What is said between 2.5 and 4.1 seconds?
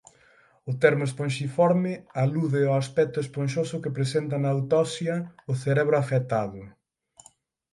ao aspecto esponxoso que